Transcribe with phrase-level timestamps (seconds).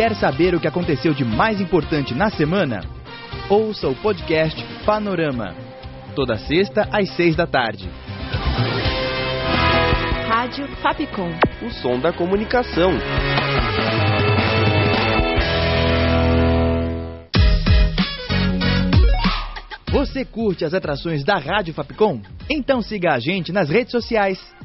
[0.00, 2.80] Quer saber o que aconteceu de mais importante na semana?
[3.50, 5.54] Ouça o podcast Panorama.
[6.16, 7.86] Toda sexta às seis da tarde.
[10.26, 11.30] Rádio Fapcom.
[11.60, 12.92] O som da comunicação.
[19.92, 22.22] Você curte as atrações da Rádio Fapcom?
[22.48, 24.40] Então siga a gente nas redes sociais.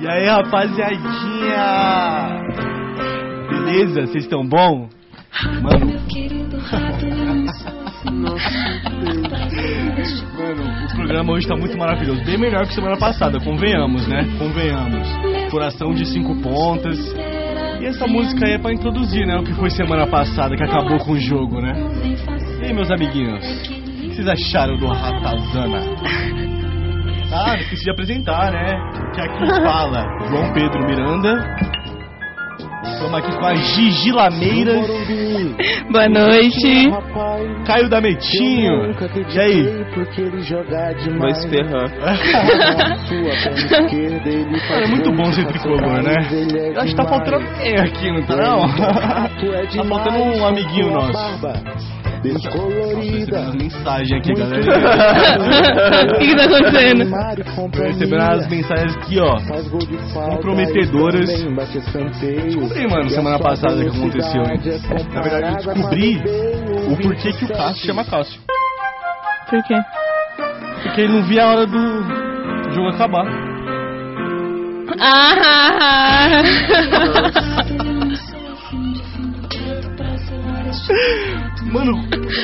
[0.00, 1.60] E aí, rapaziadinha?
[3.50, 4.06] Beleza?
[4.06, 4.88] Vocês estão bom?
[5.60, 6.00] Mano.
[10.38, 12.24] Mano, o programa hoje tá muito maravilhoso.
[12.24, 14.26] Bem melhor que semana passada, convenhamos, né?
[14.38, 15.06] Convenhamos.
[15.50, 16.98] Coração de cinco pontas.
[17.82, 19.36] E essa música aí é pra introduzir, né?
[19.36, 21.74] O que foi semana passada, que acabou com o jogo, né?
[22.62, 23.44] E aí, meus amiguinhos?
[23.44, 26.49] O que vocês acharam do Ratazana?
[27.32, 28.76] Ah, esqueci de apresentar, né?
[29.14, 31.56] Que aqui fala João Pedro Miranda.
[32.82, 34.86] Estamos aqui com a Gigi Lameiras,
[35.90, 36.90] Boa noite.
[37.64, 38.90] Caio da Metinho.
[39.34, 39.62] E aí?
[41.18, 41.90] Vai se ferrar.
[44.82, 46.14] É muito bom ser tricolor, né?
[46.74, 48.60] Eu acho que tá faltando alguém aqui, não tá não?
[49.76, 51.40] Tá faltando um amiguinho nosso.
[52.22, 53.40] Descolorida.
[53.40, 54.60] As mensagens aqui, galera.
[56.10, 57.10] O que, que tá acontecendo?
[57.72, 59.36] Tô recebendo as mensagens aqui, ó.
[60.34, 61.26] Comprometedoras.
[61.28, 64.60] Descobri, mano, semana passada que aconteceu, hein?
[65.14, 66.20] Na verdade, eu descobri
[66.88, 68.40] o porquê que o Cássio chama Cássio.
[69.48, 69.80] Por quê?
[70.82, 72.02] Porque ele não via a hora do
[72.74, 73.26] jogo acabar.
[75.00, 76.42] Ah!
[81.70, 81.92] Mano,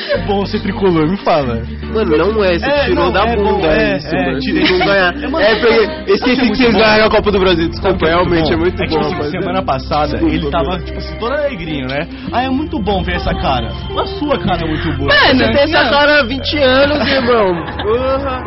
[0.09, 1.61] é bom ser tricolor, me fala.
[1.93, 4.39] Mano, não é, você É, tirou não, da é bunda bom, é, isso, é, mano.
[4.39, 4.63] tirei.
[4.63, 5.13] Não ganhar.
[5.23, 7.39] É, mano, É, porque Sabe esqueci que é que muito vocês ganharam a Copa do
[7.39, 7.69] Brasil.
[7.69, 8.61] Desculpa, realmente é bom?
[8.61, 9.03] muito é que, bom.
[9.03, 12.07] tipo, mas- semana passada Desculpa, ele tava, tipo assim, todo alegrinho, né?
[12.31, 13.67] Ah, é muito bom ver essa cara.
[13.67, 15.09] A sua cara é muito boa.
[15.13, 15.91] Mano, Você tem essa não.
[15.91, 17.65] cara há 20 anos, irmão.
[17.83, 18.43] Porra.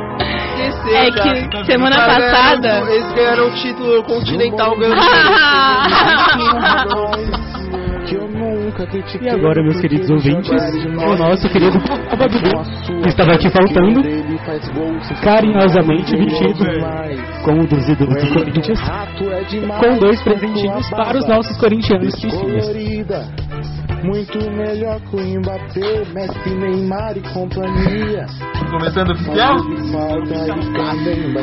[0.61, 1.49] Esqueceu É já.
[1.49, 2.61] que semana Os caras passada.
[2.69, 5.01] ganharam- Eles ganharam o título continental ganhando.
[9.21, 11.79] E agora, meus queridos ouvintes, o nosso querido
[12.19, 14.01] Babidu estava aqui faltando,
[15.23, 16.65] carinhosamente vestido
[17.45, 18.81] como um dos ídolos do Corinthians,
[19.81, 22.69] com dois presentinhos para os nossos corintianos piscinhas.
[24.03, 28.25] Muito melhor que o Mbappé, Messi, Neymar e companhia.
[28.71, 29.57] Começando oficial?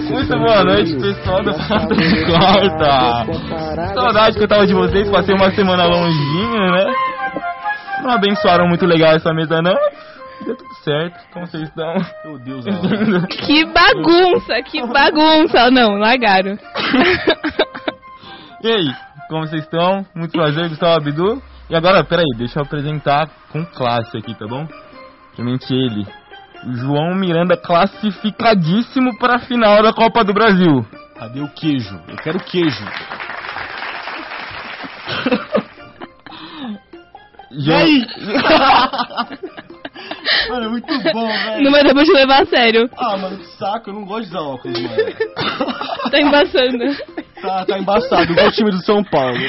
[0.10, 3.94] Muito boa noite, pessoal do Falta de Quarta.
[3.94, 7.07] Saudade que eu tava de vocês, passei uma semana longinha, né?
[8.08, 9.76] Não abençoaram muito legal essa mesa, não.
[10.46, 11.20] Deu tudo certo.
[11.34, 11.94] Como vocês estão?
[12.24, 12.64] Meu Deus,
[13.46, 15.70] Que bagunça, que bagunça.
[15.70, 16.58] Não, largaram.
[18.64, 18.96] E aí,
[19.28, 20.06] como vocês estão?
[20.16, 21.44] Muito prazer, Gustavo Abdu.
[21.70, 24.66] E agora, peraí, deixa eu apresentar com classe aqui, tá bom?
[25.36, 26.08] Primeiramente ele,
[26.78, 30.86] João Miranda, classificadíssimo para a final da Copa do Brasil.
[31.20, 32.02] Cadê o queijo?
[32.08, 32.86] Eu quero queijo.
[37.52, 38.06] E aí?
[40.50, 41.64] mano, é muito bom, velho.
[41.64, 42.90] Não vai dar pra te levar a sério.
[42.98, 44.96] Ah, mano, que saco, eu não gosto de usar óculos, mano.
[46.12, 46.78] Tá embaçando.
[47.42, 49.36] Tá, tá embaçado, igual o time do São Paulo.
[49.36, 49.40] O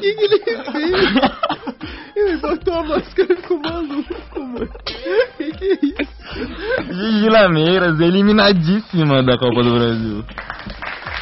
[0.00, 0.64] que, que ele fez?
[2.16, 4.64] Ele botou a máscara e ficou maluco, mano.
[4.64, 4.68] O
[5.36, 6.92] que, que é isso?
[6.92, 10.24] Gigi Lameiras, eliminadíssima da Copa do Brasil.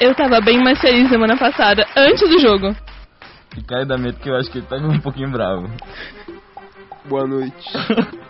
[0.00, 2.74] Eu tava bem mais feliz semana passada, antes do jogo.
[3.64, 5.68] Caio da Meto que eu acho que ele tá um pouquinho bravo.
[7.08, 7.54] Boa noite.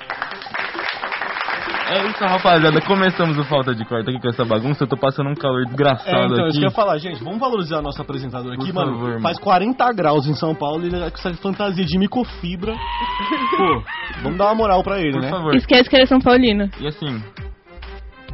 [1.89, 2.81] É isso, rapaziada.
[2.81, 4.83] Começamos o Falta de Quarta aqui com essa bagunça.
[4.83, 6.53] Eu tô passando um calor É, desgraçado então, isso aqui.
[6.59, 8.93] que eu ia falar, gente, vamos valorizar nosso apresentador aqui, Por mano.
[8.95, 9.21] favor, mano.
[9.21, 12.73] faz 40 graus em São Paulo e ele é com essa fantasia de micofibra.
[13.57, 13.83] Pô,
[14.21, 15.31] vamos dar uma moral pra ele, Por né?
[15.31, 15.55] favor.
[15.55, 16.69] Esquece que ele é São Paulino.
[16.81, 17.23] E assim,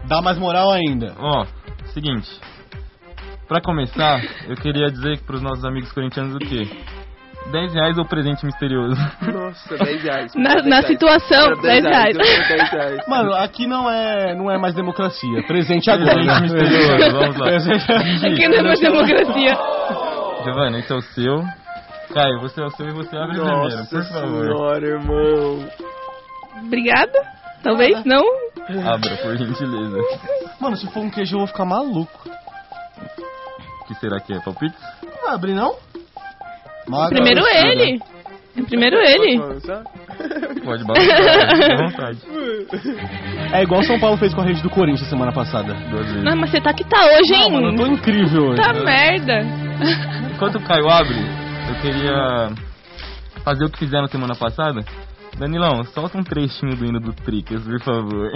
[0.06, 1.14] Dá mais moral ainda.
[1.18, 1.44] ó,
[1.92, 2.30] seguinte.
[3.48, 6.66] Pra começar, eu queria dizer pros nossos amigos corintianos o quê?
[7.50, 8.94] 10 reais ou presente misterioso?
[9.32, 10.34] Nossa, 10 reais.
[10.34, 10.86] Na- 10 na reais.
[10.86, 12.16] situação, Era 10 reais.
[12.16, 13.00] eu quero 10 reais.
[13.08, 15.42] Mano, aqui não é, não é mais democracia.
[15.46, 16.14] Presente agora.
[16.14, 17.46] Presente misterioso, vamos lá.
[17.46, 17.92] Presente-
[18.26, 19.58] Aqui não é mais democracia.
[20.44, 21.44] Giovanni, esse é o seu.
[22.14, 24.44] Caio, você é o seu e você abre primeiro, Nossa por favor.
[24.44, 25.68] senhora, irmão.
[26.64, 27.12] Obrigada.
[27.62, 28.22] Talvez não.
[28.86, 29.98] Abra, por gentileza.
[30.60, 32.30] Mano, se for um queijo eu vou ficar maluco.
[33.87, 34.40] Que será que é?
[34.40, 34.75] Palpite?
[35.02, 35.75] Não abre não?
[37.08, 38.00] Primeiro ele.
[38.67, 39.38] Primeiro ele.
[40.62, 42.19] Pode balançar, fica à vontade.
[43.52, 45.73] É igual São Paulo fez com a rede do Corinthians semana passada.
[45.75, 46.23] Duas vezes.
[46.23, 47.50] Não, mas você tá que tá hoje, hein?
[47.50, 48.61] Não, mano, eu tô incrível hoje.
[48.62, 49.40] Tá merda.
[50.35, 51.17] Enquanto o Caio abre,
[51.69, 52.50] eu queria
[53.43, 54.85] fazer o que fizeram semana passada.
[55.38, 58.31] Danilão, solta um trechinho do hino do Tricas, por favor.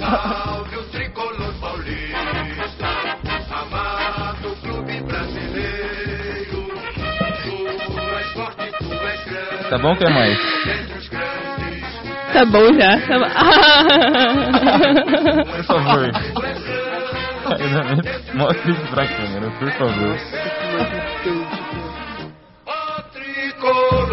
[0.00, 1.52] Salve o tricolor
[9.72, 10.38] Tá bom, quer mais?
[10.38, 11.32] Entre os grandes,
[12.34, 13.00] Tá bom já.
[13.00, 13.24] Tá bom.
[15.56, 16.12] Por favor.
[18.34, 20.14] Mostre isso pra câmera, por favor.
[23.12, 24.08] tricolor.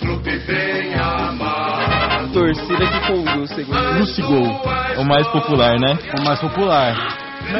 [0.00, 2.32] Clube bem amado.
[2.32, 3.98] Torcida que conduz, segundo.
[3.98, 4.62] Lucigol,
[4.98, 5.98] O mais popular, né?
[6.18, 6.96] o mais popular.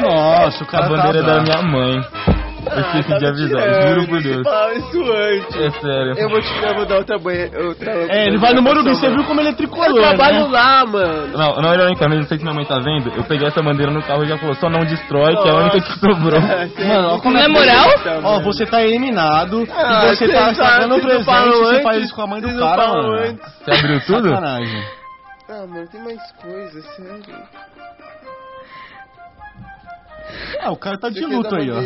[0.01, 2.01] Nossa, o A cara bandeira tá da minha mãe.
[2.71, 4.43] Eu esqueci de avisar, juro por Deus.
[4.43, 5.55] Fala isso antes.
[5.55, 6.13] É sério.
[6.17, 7.49] Eu vou te eu vou dar outra banha.
[7.67, 10.47] Outra, É, ele vai no Morumbi, você viu como ele é Eu tricolor, trabalho né?
[10.51, 11.27] lá, mano.
[11.37, 13.11] Não, não, ironicamente, não sei se minha mãe tá vendo.
[13.15, 15.55] Eu peguei essa bandeira no carro e já falou, só não destrói, que é a
[15.55, 16.39] única que sobrou.
[16.89, 17.87] Mano, ó, como Na é que- moral?
[18.23, 21.83] Ó, você tá eliminado Ah, e você tá vocês estragando o presente e você antes,
[21.83, 23.13] faz isso com a mãe do cara, mano.
[23.19, 23.53] antes.
[23.63, 24.29] Você abriu tudo?
[24.29, 24.83] Sacanagem.
[25.49, 27.43] Ah, mano, tem mais coisa, sério.
[30.61, 31.79] Ah, o cara tá de luto aí, ó.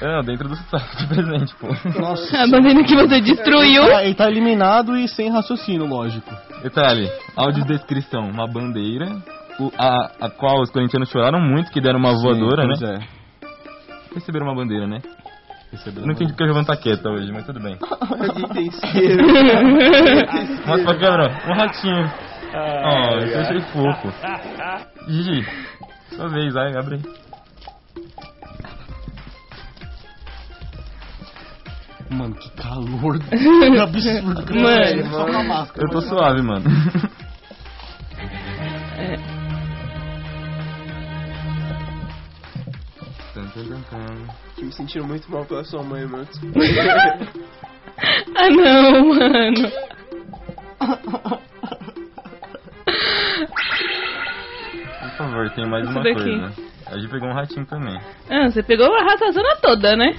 [0.00, 1.68] É, dentro do saco de presente, pô.
[2.00, 2.42] Nossa.
[2.42, 3.82] A bandeira que você destruiu.
[3.84, 6.30] Ele tá, ele tá eliminado e sem raciocínio, lógico.
[6.62, 9.06] Detalhe, audiodescrição, uma bandeira,
[9.58, 12.98] o- a, a qual os corintianos choraram muito, que deram uma voadora, Pois né?
[12.98, 14.14] é.
[14.14, 15.00] Receberam uma bandeira, né?
[15.70, 17.76] Receberam Eu não entendi porque a Giovanna tá quieta hoje, mas tudo bem.
[17.80, 19.24] Alguém tem isqueiro.
[20.66, 22.12] Mostra pra câmera, um ratinho.
[22.54, 24.12] Oh, isso eu achei fofo.
[25.08, 25.46] Gigi,
[26.14, 27.02] sua vez, vai, abre aí.
[32.12, 33.18] Mano, que calor.
[33.28, 34.44] Que absurdo.
[34.44, 35.10] que Mano.
[35.10, 35.86] Só com a máscara.
[35.86, 36.64] Eu tô suave, mano.
[43.34, 44.26] Tan.
[44.56, 46.26] Tô me sentindo muito mal pela sua mãe, mano.
[48.34, 49.70] Ah, não, mano.
[55.00, 56.14] Por favor, tem mais Isso uma daqui.
[56.14, 56.52] coisa.
[56.86, 58.00] A gente pegou um ratinho também.
[58.30, 60.16] Ah, você pegou a ratazana toda, né?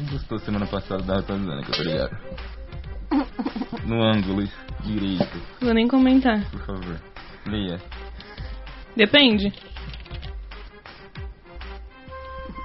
[0.00, 1.34] Quem gostou semana passada da eu tô
[1.82, 2.16] ligado?
[3.84, 4.46] No ângulo
[4.84, 6.40] direito, Vou nem comentar.
[6.50, 7.00] por favor.
[7.46, 7.80] Leia.
[8.96, 9.52] Depende.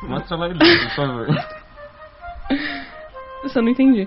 [0.04, 1.28] Mostra lá e leia, por favor.
[3.44, 4.06] Eu só não entendi.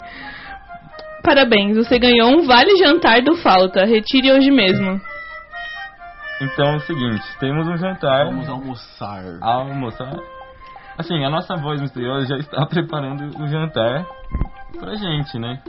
[1.22, 3.84] Parabéns, você ganhou um vale jantar do Falta.
[3.84, 5.00] Retire hoje mesmo.
[6.40, 8.26] Então é o seguinte, temos um jantar.
[8.26, 9.24] Vamos almoçar.
[9.42, 10.12] almoçar.
[10.98, 14.04] Assim, a nossa voz misteriosa já está preparando o jantar
[14.78, 15.60] pra gente, né?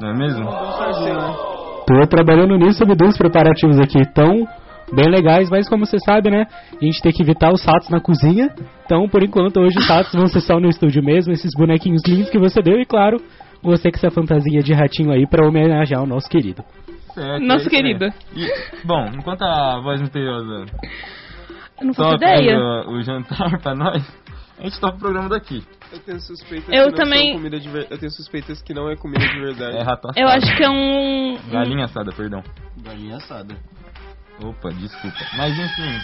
[0.00, 0.44] Não é mesmo?
[1.86, 4.46] Tô trabalhando nisso, Bidu, os preparativos aqui estão
[4.92, 6.46] bem legais, mas como você sabe, né,
[6.80, 8.52] a gente tem que evitar os ratos na cozinha.
[8.84, 12.30] Então, por enquanto, hoje os ratos vão ser só no estúdio mesmo, esses bonequinhos lindos
[12.30, 13.18] que você deu e, claro,
[13.62, 16.62] você com essa fantasia de ratinho aí pra homenagear o nosso querido.
[17.14, 18.04] Certo, Nosso é querido.
[18.34, 18.46] E,
[18.84, 20.66] bom, enquanto a voz misteriosa
[21.80, 22.58] Eu não faço ideia.
[22.58, 24.04] o, o jantar pra nós,
[24.58, 25.62] a gente toca o programa daqui.
[25.92, 27.86] Eu tenho suspeitas Eu que também- não são comida de ver...
[27.90, 29.76] Eu tenho suspeitas que não é comida de verdade.
[29.76, 30.18] É rato assado.
[30.20, 31.38] Eu acho que é um.
[31.50, 32.42] Galinha assada, perdão.
[32.82, 33.54] Galinha assada.
[34.42, 35.16] Opa, desculpa.
[35.38, 35.98] Mas enfim,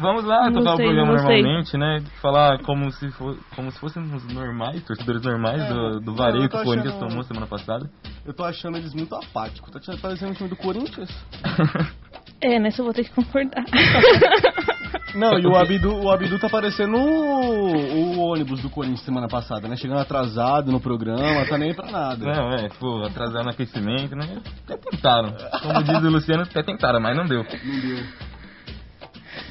[0.00, 1.42] vamos lá Não tocar sei, o programa não sei.
[1.42, 2.02] normalmente, né?
[2.20, 6.62] Falar como se, for, como se fôssemos normais, torcedores normais do, do vareio que o
[6.64, 7.88] Corinthians achando- tomou semana passada.
[8.26, 9.70] Eu tô achando eles muito apáticos.
[9.70, 11.10] Tá te- parecendo o time do Corinthians.
[12.44, 13.62] É, nessa eu vou ter que concordar.
[15.14, 19.68] Não, e o Abdu, o Abdu tá parecendo o, o ônibus do Corinthians semana passada,
[19.68, 19.76] né?
[19.76, 22.24] Chegando atrasado no programa, tá nem pra nada.
[22.24, 24.40] Não, é, pô, atrasar no aquecimento, né?
[24.64, 25.34] Até tentaram.
[25.62, 27.44] Como diz o Luciano, até tentaram, mas não deu.
[27.64, 28.04] Não deu.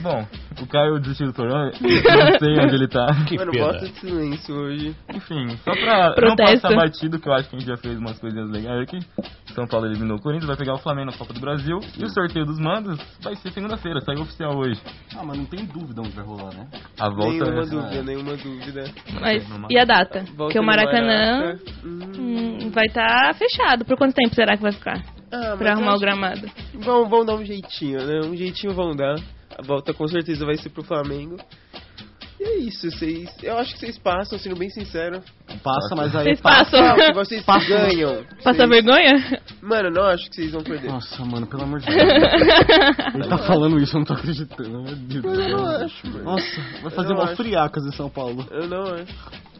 [0.01, 0.25] Bom,
[0.61, 3.07] o Caio desistiu do programa, não sei onde ele tá.
[3.37, 4.95] Mano, bota de silêncio hoje.
[5.13, 6.61] Enfim, só pra não Protesto.
[6.61, 8.99] passar batido, que eu acho que a gente já fez umas coisinhas legais aqui.
[9.53, 11.79] São Paulo eliminou o Corinthians, vai pegar o Flamengo na Copa do Brasil.
[11.97, 14.79] E o sorteio dos mandos vai ser segunda-feira, saiu oficial hoje.
[15.17, 16.67] Ah, mas não tem dúvida onde vai rolar, né?
[16.99, 17.65] A volta Nenhuma é...
[17.65, 18.83] dúvida, nenhuma dúvida.
[19.19, 20.23] Mas e a data?
[20.35, 21.59] Porque o no Maracanã Maraca.
[21.85, 22.69] Hum.
[22.73, 23.85] vai estar fechado.
[23.85, 25.01] Por quanto tempo será que vai ficar?
[25.31, 26.41] Ah, Pra arrumar o gramado.
[26.71, 28.19] que Vão, vão dar um jeitinho, né?
[28.25, 29.15] Um jeitinho vão dar.
[29.57, 31.37] A volta com certeza vai ser pro Flamengo.
[32.39, 33.29] E é isso, vocês.
[33.43, 35.21] Eu acho que vocês passam, sendo bem sincero.
[35.61, 36.71] Passa, mas aí Vocês passa.
[36.71, 36.97] passam.
[36.97, 38.23] Não, vocês ganham.
[38.43, 39.41] Passa Vocês- vergonha?
[39.61, 40.87] Mano, não acho que vocês vão perder.
[40.89, 41.99] Nossa, mano, pelo amor de Deus.
[43.13, 44.81] Ele tá falando isso, eu não tô acreditando.
[44.81, 45.85] Meu Deus do Mas eu não céu.
[45.85, 46.23] acho, mano.
[46.23, 47.35] Nossa, vai fazer uma acho.
[47.35, 48.43] friacas em São Paulo.
[48.49, 49.50] Eu não acho.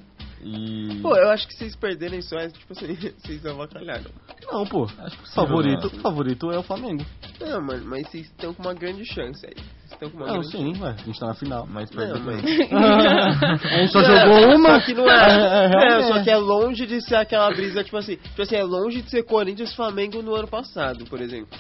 [0.44, 1.00] E.
[1.02, 4.12] Pô, eu acho que vocês perderem só é tipo assim, vocês avacalharam.
[4.52, 4.88] Não, pô.
[4.98, 7.06] Acho que Favorito, sim, favorito é o Flamengo.
[7.40, 9.54] Não, mano, mas vocês estão com uma grande chance aí.
[9.54, 11.68] Vocês estão com uma Não, grande sim, ué, a gente tá na final.
[11.70, 12.24] Mas Não, perdeu.
[12.24, 12.42] mas...
[13.72, 14.80] A gente só Não, jogou uma.
[14.80, 15.12] Só que não é.
[15.12, 18.16] É, é, não, só que é longe de ser aquela brisa, tipo assim.
[18.16, 21.58] Tipo assim, é longe de ser Corinthians e Flamengo no ano passado, por exemplo.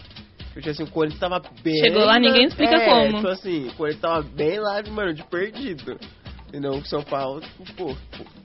[0.53, 1.79] Tipo assim, o Corinthians tava bem.
[1.79, 3.15] Chegou lá, ninguém explica é, como.
[3.15, 5.97] Tipo assim, o Corinthians tava bem lá, mano, de perdido.
[6.47, 6.71] Entendeu?
[6.71, 8.40] O São Paulo, tipo, pô, pô.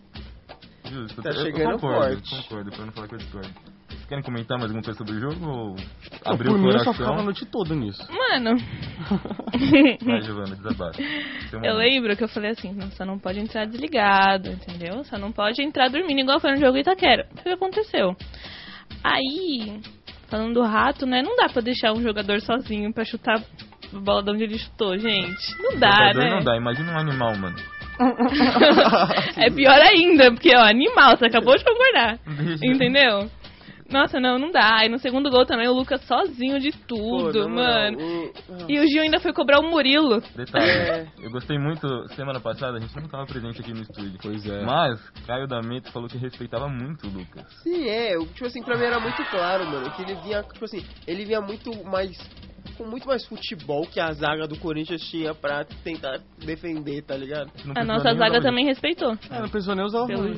[0.90, 2.42] Justo, Tá eu- eu chegando concordo, forte.
[2.42, 3.48] concordo, pra não falar que eu discordo.
[3.88, 5.76] Vocês querem comentar mais alguma coisa sobre o jogo ou
[6.24, 7.24] abrir Por o mim, eu só ficava a coração?
[7.24, 8.02] noite toda nisso.
[8.12, 8.56] Mano.
[10.04, 11.00] Vai, Giovana, desabafa.
[11.00, 11.76] Eu momento.
[11.76, 15.04] lembro que eu falei assim, não, só não pode entrar desligado, entendeu?
[15.04, 17.28] Só não pode entrar dormindo igual foi no jogo Itaquera.
[17.32, 18.16] O que aconteceu?
[19.02, 19.80] Aí,
[20.28, 21.22] falando do rato, né?
[21.22, 23.38] Não dá pra deixar um jogador sozinho pra chutar
[23.94, 25.62] a bola de onde ele chutou, gente.
[25.62, 26.30] Não dá, Jogador né?
[26.30, 27.56] Não dá, imagina um animal, mano.
[29.36, 32.18] é pior ainda, porque, ó, animal, você acabou de concordar.
[32.62, 33.28] Entendeu?
[33.88, 34.78] Nossa, não, não dá.
[34.80, 37.98] Aí no segundo gol também o Lucas sozinho de Pô, tudo, moral, mano.
[38.00, 38.32] o-
[38.68, 40.20] E o Gil ainda foi cobrar o Murilo.
[40.34, 41.06] Detalhe, É.
[41.22, 41.86] eu gostei muito,
[42.16, 44.18] semana passada a gente não tava presente aqui no estúdio.
[44.20, 44.64] Pois é.
[44.64, 47.44] Mas, Caio D'Ameto falou que respeitava muito o Lucas.
[47.62, 50.84] Sim, é, tipo assim, pra mim era muito claro, mano, que ele vinha, tipo assim,
[51.06, 52.10] ele vinha muito mais,
[52.76, 57.50] com muito mais futebol que a zaga do Corinthians tinha pra tentar defender, tá ligado?
[57.74, 59.16] A nossa zaga também respeitou.
[59.30, 60.34] É, não precisou nem usar o Pelo.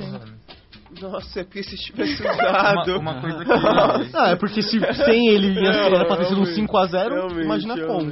[1.01, 2.97] Nossa, é porque se tivesse usado...
[2.99, 6.25] Uma, uma coisa que Ah, é porque se sem ele ia ser, era pra ter
[6.25, 8.11] sido um Realmente, 5x0, realmente, imagina como.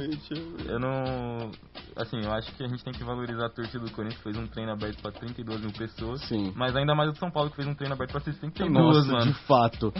[0.68, 1.50] eu não.
[1.98, 4.36] Assim, eu acho que a gente tem que valorizar a torcida do Corinthians, que fez
[4.36, 6.20] um treino aberto pra 32 mil pessoas.
[6.28, 6.52] Sim.
[6.54, 9.32] Mas ainda mais o São Paulo, que fez um treino aberto pra 62, Nossa, mano.
[9.32, 9.92] de fato.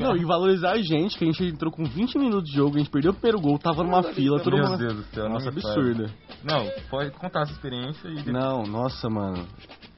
[0.00, 2.78] Não, e valorizar a gente, que a gente entrou com 20 minutos de jogo, a
[2.78, 4.78] gente perdeu o primeiro gol, tava numa fila, todo Meu mundo...
[4.78, 6.10] Deus do céu, Nossa, absurda.
[6.42, 9.46] Não, pode contar essa experiência e depois Não, nossa, mano.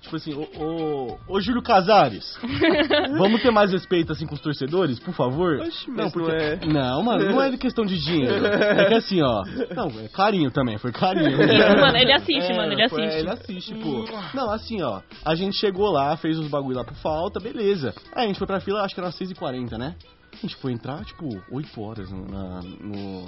[0.04, 2.38] Tipo assim, ô, ô, ô Júlio Casares,
[3.16, 5.60] vamos ter mais respeito assim com os torcedores, por favor?
[5.60, 6.30] Oxe, não, porque...
[6.30, 6.90] não é...
[6.90, 8.44] Não, mano, não é de questão de dinheiro.
[8.44, 9.42] É que assim, ó.
[9.74, 11.38] Não, é carinho também, foi carinho.
[11.80, 13.18] Mano, ele assiste, É, mano, ele foi- assiste.
[13.20, 14.04] ele assiste, pô.
[14.34, 15.00] Não, assim, ó.
[15.24, 17.94] A gente chegou lá, fez os bagulho lá pro falta, beleza.
[18.14, 19.94] Aí a gente foi pra fila, acho que era umas 6h40, né?
[20.32, 22.26] A gente foi entrar, tipo, 8 horas no.
[22.26, 23.24] na- no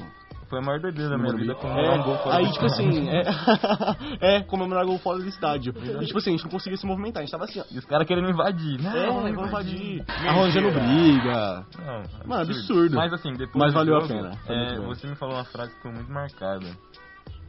[0.48, 3.08] foi a maior doideira da minha vida comemorar um gol é, fora Aí, tipo assim,
[3.10, 3.22] é,
[4.36, 5.74] é comemorar gol fora do estádio.
[6.00, 7.64] E, tipo assim, a gente não conseguia se movimentar, a gente tava assim, ó.
[7.68, 8.80] E os caras querendo invadir.
[8.80, 10.04] Não, É, vamos invadir.
[10.08, 11.66] Arranjando briga.
[11.84, 12.94] Não, Mano, absurdo.
[12.94, 15.70] Mas assim, depois Mas valeu a jogo, pena, foi é, você me falou uma frase
[15.70, 16.66] que ficou muito marcada.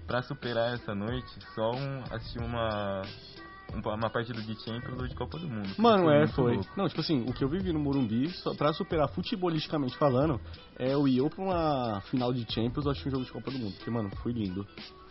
[0.07, 3.01] Pra superar essa noite, só um, assistir uma,
[3.73, 5.69] um- uma partida de Champions ou de Copa do Mundo.
[5.77, 6.55] Mano, é, foi.
[6.55, 6.69] louco.
[6.77, 10.39] Não, tipo assim, o que eu vivi no Morumbi, só pra superar futebolisticamente falando,
[10.79, 13.51] é eu ir eu pra uma final de Champions ou assistir um jogo de Copa
[13.51, 13.73] do Mundo.
[13.75, 14.65] Porque, mano, foi lindo.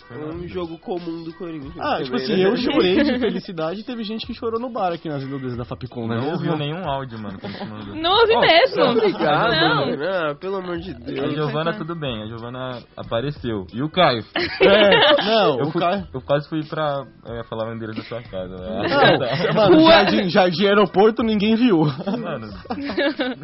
[0.08, 1.75] Foi Um jogo comum do Corinthians.
[1.78, 2.46] Ah, também, tipo assim, né?
[2.46, 5.64] eu chorei de felicidade e teve gente que chorou no bar aqui nas Ilhas da
[5.64, 6.16] Fapcom, né?
[6.16, 8.00] Não ouviu nenhum áudio, mano, a.
[8.00, 8.82] Não ouvi Ó, mesmo.
[8.84, 9.86] Obrigado, Não.
[9.86, 10.04] mano.
[10.04, 11.34] Ah, pelo amor de A Deus.
[11.34, 13.66] Giovana, tudo bem, a Giovana apareceu.
[13.75, 14.25] E o Caio?
[14.66, 16.08] É, não, Eu, o fui, cara...
[16.12, 18.56] eu quase fui pra eu ia falar endereço da sua casa.
[18.56, 21.80] Não, mano, jardim, jardim aeroporto ninguém viu.
[21.84, 22.48] Mano,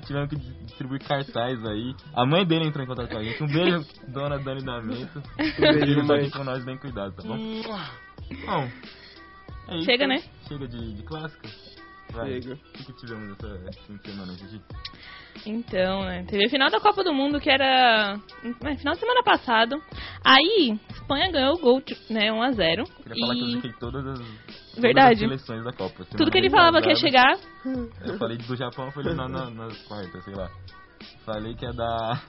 [0.07, 1.95] tivemos que distribuir cartaz aí.
[2.15, 3.43] A mãe dele entrou em contato com a gente.
[3.43, 5.23] Um beijo, dona Dani Damento.
[5.59, 6.31] beijo, mãe.
[6.53, 7.37] Nós bem cuidado, tá bom?
[8.47, 8.69] Bom,
[9.69, 9.85] é isso.
[9.87, 10.23] Chega, né?
[10.47, 11.49] Chega de, de clássica.
[12.13, 12.43] Vai.
[12.43, 12.55] Chega.
[12.55, 14.61] O que, que tivemos essa esse fim de semana, Gigi?
[15.47, 16.25] Então, né?
[16.29, 18.21] Teve a final da Copa do Mundo que era.
[18.65, 19.83] é, final de semana passado.
[20.23, 22.31] Aí, Espanha ganhou o gol, né?
[22.31, 22.57] 1x0.
[22.59, 23.53] Queria falar que eu E.
[23.53, 25.13] ziquei todas as, todas Verdade.
[25.13, 26.05] as seleções da Copa.
[26.05, 27.39] Tudo que ele falava que ia chegar.
[28.05, 30.51] Eu falei do Japão, foi eliminar na, nas quartas, sei lá.
[31.25, 32.23] Falei que ia dar.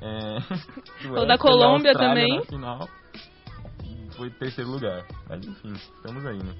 [0.00, 0.40] É,
[1.02, 2.40] Suécia da e Colômbia também.
[4.14, 5.04] Na Foi terceiro lugar.
[5.28, 6.54] Mas enfim, estamos aí, né?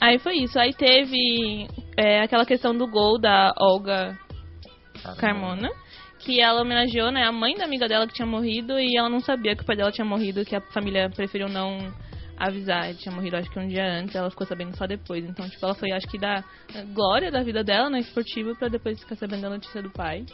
[0.00, 0.58] Aí foi isso.
[0.58, 4.18] Aí teve é, aquela questão do gol da Olga
[5.02, 5.20] Caramba.
[5.20, 5.70] Carmona.
[6.18, 9.18] Que ela homenageou, né, a mãe da amiga dela que tinha morrido e ela não
[9.18, 11.92] sabia que o pai dela tinha morrido, que a família preferiu não
[12.36, 12.88] avisar.
[12.88, 15.24] Ele tinha morrido acho que um dia antes, ela ficou sabendo só depois.
[15.24, 16.44] Então, tipo, ela foi, acho que, da
[16.94, 20.24] glória da vida dela, né, esportiva, pra depois ficar sabendo da notícia do pai.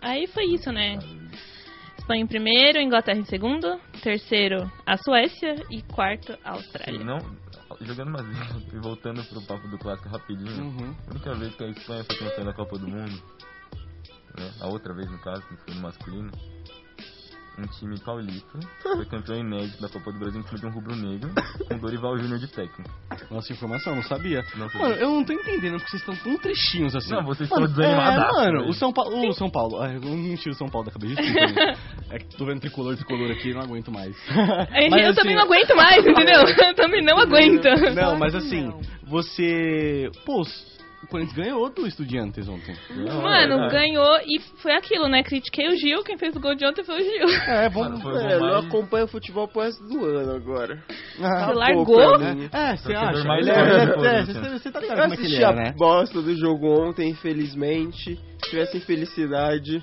[0.00, 0.98] Aí foi isso, né?
[1.98, 6.98] Espanha em primeiro, Inglaterra em segundo, terceiro a Suécia e quarto a Austrália.
[7.00, 7.18] Sim, não,
[7.80, 8.26] jogando mais
[8.72, 10.62] e voltando pro papo do clássico rapidinho.
[10.62, 10.94] Uhum.
[11.08, 13.22] A única vez que a Espanha foi campeã da Copa do Mundo,
[14.38, 16.30] né, a outra vez no caso, que foi no masculino,
[17.56, 21.30] um time paulista, foi campeão inédito da Copa do Brasil em cima de um rubro-negro,
[21.68, 22.90] com Dorival Júnior de técnico.
[23.30, 24.44] Nossa, informação, não sabia.
[24.56, 24.68] Não.
[24.74, 27.12] Mano, eu não tô entendendo porque vocês estão tão trechinhos assim.
[27.12, 29.28] Não, vocês Mano, estão desanimadaços, É, mano, o São Paulo.
[29.28, 29.80] O São Paulo.
[29.80, 31.14] Ai, eu não tiro o São Paulo da cabeça.
[31.22, 31.78] desculpa.
[32.10, 34.16] É que tô vendo tricolor, tricolor aqui e não aguento mais.
[34.28, 36.40] Eu Mas, assim, também não aguento mais, entendeu?
[36.66, 37.68] Eu também não aguento.
[37.94, 40.10] Não, mas assim, você.
[40.24, 40.44] Pô,
[41.04, 42.74] o Corinthians ganhou do Estudiantes ontem.
[43.22, 45.22] Mano, ganhou e foi aquilo, né?
[45.22, 47.28] Critiquei o Gil, quem fez o gol de ontem foi o Gil.
[47.46, 48.00] É, vamos.
[48.22, 50.82] É, eu não acompanho futebol pro resto do ano agora.
[51.20, 52.18] Ah, Você largou?
[52.18, 52.48] mim.
[52.50, 53.24] É, você acha?
[53.24, 55.52] mais Ele é, é, você, você tá ligado Eu como é que ele é, a
[55.52, 55.74] né?
[55.76, 58.18] bosta do jogo ontem, infelizmente.
[58.42, 59.82] Se tivesse infelicidade.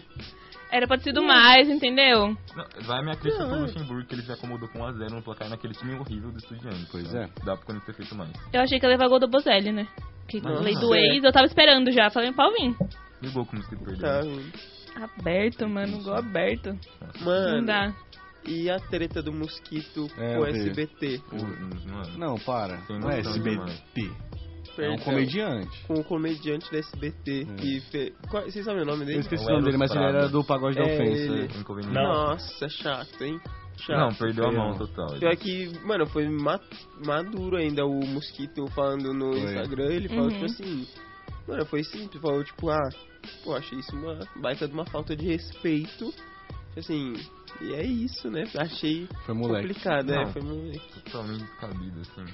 [0.72, 2.30] Era pra ter sido mais, entendeu?
[2.56, 3.62] Não, vai a minha crítica pro Não.
[3.64, 6.88] Luxemburgo, que ele se acomodou com 1x0 no placar naquele time horrível do Estudiantes.
[6.90, 7.30] Pois Então, é.
[7.44, 8.32] Dá pro Corinthians ter feito mais.
[8.54, 9.88] Eu achei que ia levar gol do Bozelli, né?
[10.28, 10.62] Que Nossa.
[10.62, 12.10] lei do ex, eu tava esperando já.
[12.10, 12.74] Falei, pau vim.
[13.22, 13.98] E o gol como se perdeu.
[13.98, 14.22] Tá.
[15.20, 16.78] Aberto, mano, gol aberto.
[17.20, 17.94] Não Mano, dá.
[18.46, 20.56] e a treta do mosquito É, com o eu.
[20.56, 21.22] SBT?
[21.32, 22.78] Mano, Não, para.
[22.84, 24.12] Sem Não é noção SBT.
[24.78, 25.84] É um comediante.
[25.88, 28.14] Com o comediante da SBT que fez.
[28.30, 29.18] Qual- Vocês sabem o nome dele?
[29.18, 31.34] Eu esqueci É o nome dele, mas ele era do pagode da É, ofensa.
[31.34, 31.88] ele.
[31.92, 33.40] Nossa, chato, hein?
[33.78, 33.98] Chato.
[33.98, 35.18] Não, perdeu a mão total.
[35.20, 36.60] Pior que, mano, foi ma-
[37.06, 39.42] maduro ainda o Mosquito falando no Foi.
[39.44, 39.92] Instagram.
[39.92, 40.30] Ele falou, Uhum.
[40.30, 40.88] tipo assim.
[41.48, 42.22] Mano, foi simples.
[42.22, 42.90] Falou, tipo, ah,
[43.44, 46.14] pô, achei isso uma baita de uma falta de respeito.
[46.78, 47.14] Assim,
[47.60, 48.44] e é isso, né?
[48.58, 49.68] Achei Foi moleque.
[49.68, 50.32] complicado, é, Não.
[50.32, 51.02] foi moleque.
[51.04, 52.26] Totalmente descabido, assim.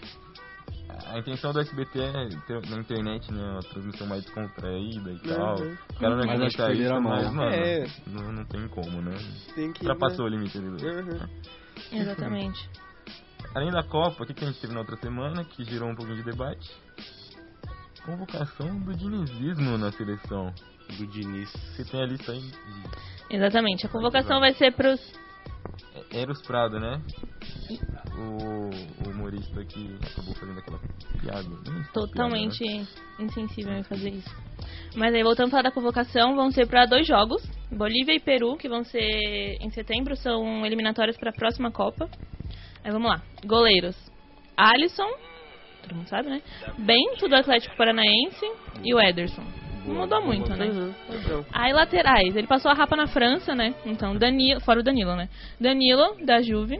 [1.05, 5.59] A intenção do SBT é ter na internet, né, uma transmissão mais descontraída e tal.
[5.59, 5.77] Uhum.
[5.89, 7.87] O cara não é Mas acho que comentarista, mas, mano, É.
[8.07, 9.17] não, não tem como, né?
[9.55, 9.81] Tem que.
[9.87, 10.69] Ultrapassou o limite ali.
[10.69, 11.29] do- Uhum.
[11.91, 12.69] Exatamente.
[13.55, 15.95] Além da Copa, o que, que a gente teve na outra semana, que gerou um
[15.95, 16.69] pouquinho de debate?
[18.05, 20.53] Convocação do dinizismo na seleção.
[20.97, 21.51] Do Diniz.
[21.51, 23.85] Você tem a lista aí de Exatamente.
[23.85, 24.99] A convocação vai ser pros.
[26.11, 27.01] Eros Prado, né?
[28.15, 30.79] O, o humorista que acabou fazendo aquela
[31.21, 31.43] piada.
[31.43, 32.87] Sei Totalmente piada, né?
[33.19, 34.35] insensível em fazer isso.
[34.95, 38.57] Mas aí, voltando a falar da convocação, vão ser para dois jogos: Bolívia e Peru,
[38.57, 42.09] que vão ser em setembro, são eliminatórias para a próxima Copa.
[42.83, 43.95] Aí vamos lá: goleiros:
[44.55, 45.09] Alisson,
[45.83, 46.41] todo mundo sabe, né?
[46.79, 48.45] Bento do Atlético Paranaense
[48.83, 49.43] e o Ederson.
[49.87, 50.65] Não mudou muito, né?
[50.65, 50.93] Uhum.
[51.09, 53.73] Então, Aí laterais, ele passou a rapa na França, né?
[53.85, 55.29] Então, Danilo, fora o Danilo, né?
[55.59, 56.79] Danilo, da Juve,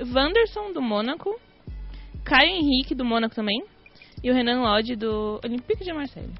[0.00, 1.38] Wanderson, do Mônaco,
[2.24, 3.62] Caio Henrique, do Mônaco também,
[4.22, 6.32] e o Renan Lodge, do Olympique de Marseille.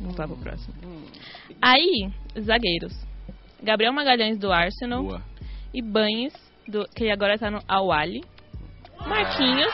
[0.00, 0.74] Vamos lá pro próximo.
[1.60, 2.94] Aí, zagueiros.
[3.62, 5.22] Gabriel Magalhães, do Arsenal, Boa.
[5.72, 6.32] e Banhes,
[6.68, 8.22] do, que agora tá no Awali.
[9.06, 9.72] Marquinhos,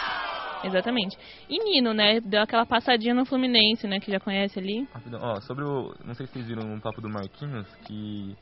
[0.62, 1.16] exatamente.
[1.48, 2.20] E Nino, né?
[2.20, 3.98] Deu aquela passadinha no Fluminense, né?
[4.00, 4.86] Que já conhece ali.
[4.92, 5.94] Rapidão, ó, sobre o.
[6.04, 8.36] Não sei se vocês viram um papo do Marquinhos, que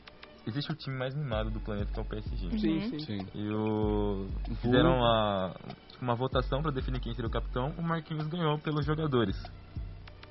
[0.47, 2.57] existe o time mais mimado do planeta, que é o PSG.
[2.57, 2.81] sim, Uhum.
[2.89, 2.99] sim.
[2.99, 3.25] Sim.
[3.35, 4.27] E o.
[4.61, 5.53] Fizeram a,
[5.89, 9.35] tipo, uma votação pra definir quem seria o capitão, o Marquinhos ganhou pelos jogadores.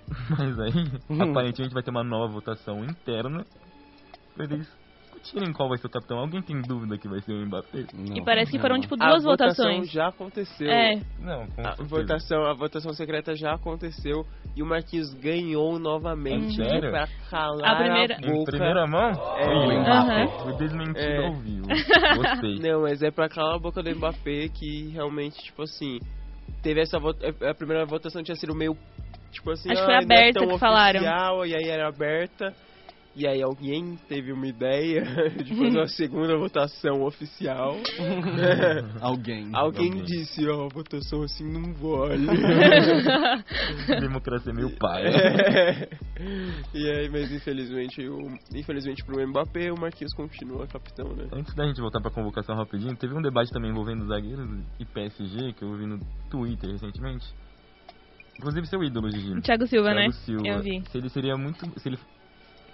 [0.39, 0.73] Mas aí,
[1.11, 1.23] Hum.
[1.23, 3.45] aparentemente vai ter uma nova votação interna
[4.39, 4.69] eles
[5.19, 6.19] discutirem qual vai ser o capitão.
[6.19, 7.85] Alguém tem dúvida que vai ser o Mbappé?
[7.95, 8.17] Não.
[8.17, 9.91] E parece que foram, tipo, A duas votação votações.
[9.91, 10.71] já aconteceu.
[10.71, 14.25] É, Não, A votação, a votação secreta já aconteceu
[14.57, 16.61] e o Marquinhos ganhou novamente.
[16.61, 16.69] Uhum.
[16.69, 16.91] Sério?
[16.91, 18.51] Pra calar A primeira- a Em boca.
[18.53, 19.11] primeira mão?
[19.37, 19.45] É.
[19.45, 19.81] Aham.
[19.83, 20.43] Mbappé.
[20.43, 21.27] Foi desmentido É.
[21.27, 21.67] ao vivo.
[22.17, 22.59] Gostei.
[22.61, 25.99] Não, mas é pra calar a boca do Mbappé que realmente, tipo assim,
[26.63, 27.49] teve essa votação.
[27.49, 28.77] A primeira votação tinha sido meio.
[29.31, 31.01] Tipo assim, Acho que ah, foi é aberta tão que falaram.
[31.01, 32.55] oficial, E aí era aberta.
[33.19, 35.03] E aí alguém teve uma ideia
[35.43, 37.75] de fazer uma segunda votação oficial.
[39.03, 39.51] Alguém.
[39.53, 40.05] Alguém Alguém.
[40.05, 42.29] disse, ó, votação assim não vale.
[44.01, 45.03] Democracia é meu pai.
[45.09, 45.89] É.
[46.73, 51.27] E aí, mas infelizmente, o, infelizmente pro Mbappé, o Marquinhos continua capitão, né?
[51.33, 55.55] Antes da gente voltar pra convocação rapidinho, teve um debate também envolvendo zagueiros e PSG,
[55.55, 55.99] que eu vi no
[56.31, 57.27] Twitter recentemente.
[58.39, 59.41] Inclusive seu ídolo, Gigi.
[59.41, 60.13] Thiago Silva, Thiago né?
[60.25, 60.47] Silva.
[60.47, 60.85] Eu vi.
[60.89, 61.59] Se ele seria muito.
[61.81, 61.99] Se ele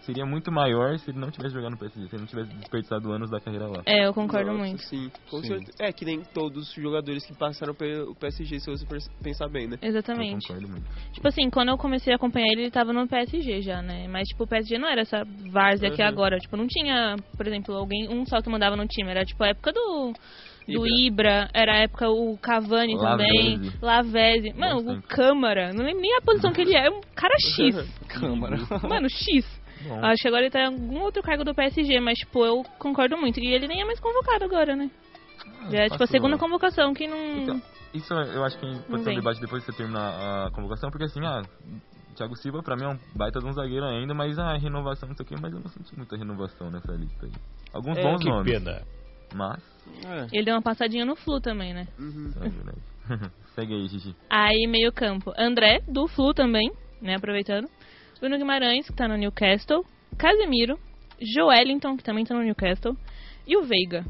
[0.04, 3.12] seria muito maior se ele não tivesse jogado no PSG, se ele não tivesse desperdiçado
[3.12, 3.82] anos da carreira lá.
[3.86, 4.82] É, eu concordo Nossa, muito.
[4.82, 5.48] Sim, com Sim.
[5.48, 5.72] certeza.
[5.80, 8.86] É que nem todos os jogadores que passaram pelo PSG, se você
[9.22, 9.78] pensar bem, né?
[9.82, 10.46] Eu Exatamente.
[10.46, 10.86] concordo muito.
[11.12, 14.06] Tipo assim, quando eu comecei a acompanhar ele, ele tava no PSG já, né?
[14.08, 16.10] Mas, tipo, o PSG não era essa várzea que é Uhum.
[16.10, 16.38] agora.
[16.38, 19.10] Tipo, não tinha, por exemplo, alguém, um só que mandava no time.
[19.10, 20.12] Era, tipo, a época do...
[20.66, 20.98] Do Ibra.
[20.98, 24.54] Ibra, era a época o Cavani também, Lavezzi.
[24.54, 25.06] Mano, o Bastante.
[25.08, 27.76] Câmara, não lembro nem a posição que ele é, é um cara X.
[28.08, 28.56] Câmara.
[28.88, 29.44] Mano, X.
[29.86, 32.64] Bom, Acho que agora ele tá em algum outro cargo do PSG, mas, tipo, eu
[32.78, 33.40] concordo muito.
[33.40, 34.90] E ele nem é mais convocado agora, né?
[35.70, 37.36] Já é, tipo, a segunda convocação que não...
[37.38, 40.90] Então, isso eu acho que pode ser um debate depois que você terminar a convocação,
[40.90, 41.42] porque assim, ah,
[42.14, 45.16] Thiago Silva pra mim é um baita de um zagueiro ainda, mas a renovação não
[45.16, 47.32] sei o que, mas eu não senti muita renovação nessa lista aí.
[47.72, 48.52] Alguns É, bons que nomes.
[48.52, 48.82] Pena.
[49.34, 49.62] Mas.
[50.32, 51.86] Ele deu uma passadinha no Flu também, né?
[51.98, 52.78] É verdade.
[53.54, 54.16] Segue aí, Gigi.
[54.30, 55.32] Aí, meio campo.
[55.36, 56.70] André, do Flu também,
[57.02, 57.16] né?
[57.16, 57.68] Aproveitando.
[58.24, 59.84] Bruno Guimarães, que tá no Newcastle.
[60.16, 60.78] Casemiro.
[61.20, 62.96] Joelinton, que também tá no Newcastle.
[63.46, 64.02] E o Veiga.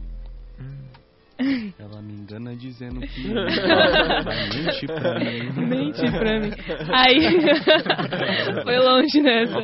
[1.37, 5.67] Ela me engana dizendo que vai mentir pra mim.
[5.67, 6.53] Mente pra mim.
[6.93, 7.41] Aí.
[8.63, 9.61] Foi longe nessa.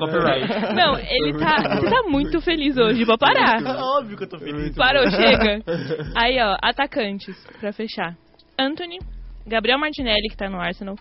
[0.75, 3.05] Não, ele tá, ele tá muito feliz hoje.
[3.05, 3.63] Vou parar.
[3.99, 4.75] Óbvio que eu tô feliz.
[4.75, 5.63] Parou, chega.
[6.17, 8.17] Aí, ó, atacantes, pra fechar.
[8.59, 8.99] Anthony,
[9.47, 10.97] Gabriel Martinelli, que tá no Arsenal.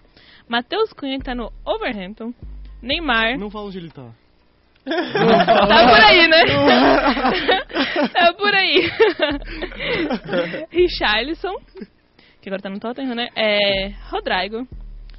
[0.48, 2.32] Matheus Cunha, que tá no Overhampton.
[2.82, 3.38] Neymar.
[3.38, 4.10] Não fala onde ele tá.
[4.86, 6.44] Tá por aí, né?
[8.14, 8.90] tá por aí.
[10.72, 11.56] Richarlison,
[12.42, 13.30] que agora tá no Tottenham, né?
[13.36, 14.68] É, Rodrigo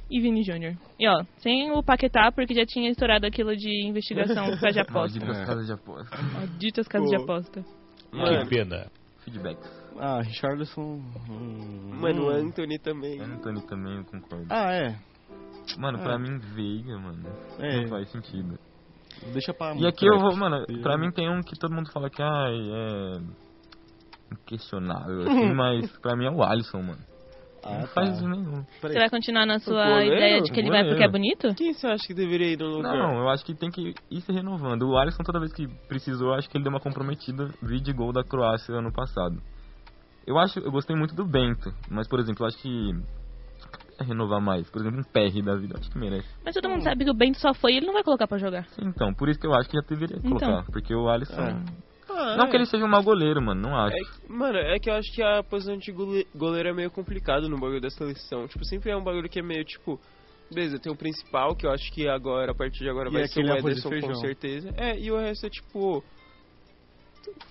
[0.09, 0.75] e Vini Jr.
[0.99, 4.79] E ó, sem o Paquetá, porque já tinha estourado aquilo de investigação por causa de
[4.81, 5.19] aposta.
[5.19, 6.17] Malditas casas de aposta.
[6.33, 7.65] Malditas casas de aposta.
[8.11, 8.47] Mano.
[8.49, 8.87] pena.
[9.23, 9.81] Feedbacks.
[9.97, 10.99] Ah, Richarlison.
[11.29, 12.47] hum, Mano, o hum.
[12.47, 13.21] Anthony também.
[13.21, 14.47] Anthony também, eu concordo.
[14.49, 14.95] Ah, é.
[15.77, 16.03] Mano, É.
[16.03, 17.23] pra mim, Veiga, mano.
[17.59, 17.81] É.
[17.81, 18.57] Não faz sentido.
[19.33, 19.75] Deixa pra.
[19.75, 22.55] E aqui eu vou, mano, pra mim tem um que todo mundo fala que ai,
[22.71, 23.21] é.
[24.31, 27.11] inquestionável, assim, mas pra mim é o Alisson, mano.
[27.63, 28.27] Ah, não faz tá.
[28.27, 28.65] nenhum.
[28.81, 30.15] Você vai continuar na sua goleiro?
[30.15, 31.53] ideia de que ele vai porque é bonito?
[31.53, 32.97] Quem você acha que deveria ir no lugar?
[32.97, 34.89] Não, eu acho que tem que ir se renovando.
[34.89, 37.49] O Alisson, toda vez que precisou, eu acho que ele deu uma comprometida.
[37.61, 39.39] Vi de gol da Croácia ano passado.
[40.25, 42.69] Eu acho, eu gostei muito do Bento, mas, por exemplo, eu acho que.
[44.01, 44.69] É Renovar mais.
[44.69, 46.27] Por exemplo, um PR da vida, eu acho que merece.
[46.43, 48.37] Mas todo mundo sabe que o Bento só foi e ele não vai colocar pra
[48.37, 48.67] jogar.
[48.81, 50.37] Então, por isso que eu acho que já deveria Então.
[50.37, 50.65] colocar.
[50.71, 51.63] Porque o Alisson.
[52.13, 52.49] Ah, Não é.
[52.49, 53.95] que ele seja um mau goleiro, mano, não acho.
[53.95, 56.91] É que- mano, é que eu acho que a posição de gole- goleiro é meio
[56.91, 58.47] complicado no bagulho da seleção.
[58.47, 59.99] Tipo, sempre é um bagulho que é meio tipo.
[60.53, 63.27] Beleza, tem o principal, que eu acho que agora, a partir de agora, E vai
[63.27, 64.15] ser o Ederson com feijão.
[64.15, 64.73] certeza.
[64.75, 66.03] É, e o resto é tipo.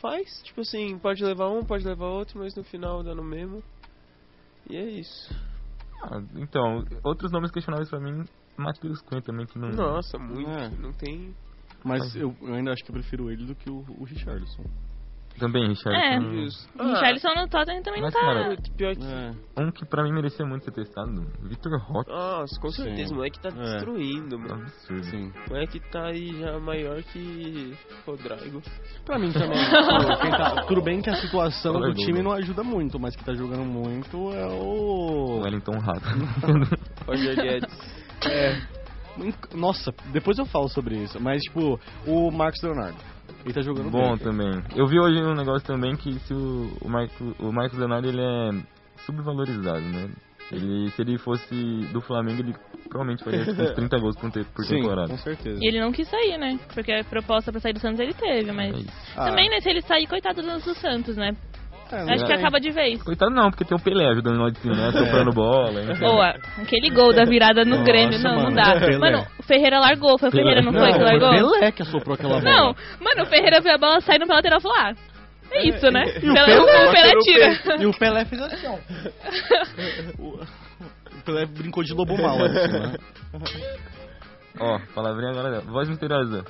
[0.01, 3.63] Faz, tipo assim, pode levar um, pode levar outro, mas no final dá no mesmo.
[4.69, 5.35] E é isso.
[6.03, 8.25] Ah, então, outros nomes questionáveis pra mim,
[8.57, 9.71] Matheus Cunha também, que não.
[9.71, 10.51] Nossa, muito.
[10.51, 10.71] É.
[10.71, 11.35] Não tem.
[11.85, 14.65] Mas eu, eu ainda acho que eu prefiro ele do que o, o Richarlison.
[15.39, 15.97] Também, Richard.
[15.99, 16.19] É.
[16.21, 16.47] hum,
[16.79, 18.21] O Richarlison no Tottenham também não Mas, tá...
[18.21, 19.03] cara, Pior que.
[19.07, 19.33] É.
[19.63, 21.11] Um que pra mim merecia muito ser testado,
[21.43, 22.11] Vitor Roque.
[22.11, 22.83] Nossa, com Sim.
[22.83, 23.53] certeza, o moleque tá É.
[23.53, 24.63] destruindo, mano.
[24.63, 25.05] Absurdo.
[25.05, 25.33] Sim.
[25.47, 27.75] O moleque tá aí já maior que
[28.07, 28.61] Rodrigo.
[29.07, 29.59] Pra mim também.
[30.31, 33.33] Tá- tudo bem que a situação Olha do time não ajuda muito, mas que tá
[33.35, 35.41] jogando muito é O o.
[35.43, 36.07] Wellington Rato.
[37.07, 37.79] Roger Guedes.
[38.27, 38.61] É.
[39.55, 41.21] Nossa, depois eu falo sobre isso.
[41.21, 42.97] Mas, tipo, o Marcos Leonardo.
[43.45, 44.19] Ele tá jogando Bom bem.
[44.19, 44.63] também.
[44.77, 48.21] Eu vi hoje um negócio também que se o, o, Marco, o Marcos Leonardo ele
[48.21, 48.51] é
[49.07, 50.11] subvalorizado, né?
[50.53, 51.55] Ele, se ele fosse
[51.93, 52.55] do Flamengo, ele
[52.89, 55.09] provavelmente faria uns 30 gols por, te- por Sim, temporada.
[55.09, 55.59] com certeza.
[55.63, 56.59] E ele não quis sair, né?
[56.75, 58.75] Porque a proposta pra sair do Santos ele teve, mas...
[58.77, 58.91] É.
[59.17, 59.27] Ah.
[59.27, 61.37] Também, né, se ele sair, coitado do do Santos, né?
[61.93, 62.37] É, Acho que é.
[62.37, 63.03] acaba de vez.
[63.03, 64.93] Coitado não, porque tem o Pelé ajudando nós de cima, né?
[64.93, 65.83] Soprando bola.
[65.83, 66.09] Então.
[66.09, 68.79] Ou a- aquele gol da virada no Nossa, Grêmio, não, não mano, dá.
[68.79, 68.99] Pelé.
[68.99, 71.31] Mano, o Ferreira largou, foi o Ferreira, não, foi que foi largou?
[71.53, 72.45] Pelé que assoprou aquela bola.
[72.45, 74.93] Não, mano, o Ferreira viu a bola saindo pela lateral e falou, ah,
[75.53, 76.05] é isso, né?
[76.23, 77.83] E o Pelé, Pelé, o Pelé tira.
[77.83, 78.77] E o Pelé fez assim, ó.
[80.19, 80.41] O
[81.21, 82.95] o Pelé brincou de lobo mal assim, né?
[84.59, 85.61] Ó, palavrinha agora.
[85.63, 86.45] Voz misteriosa.